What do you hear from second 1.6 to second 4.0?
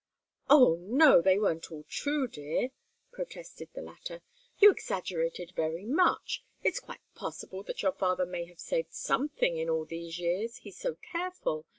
all true, dear," protested the